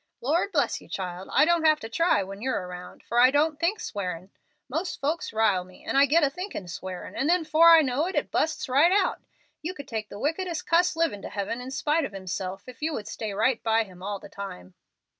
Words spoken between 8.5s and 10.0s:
right out. You could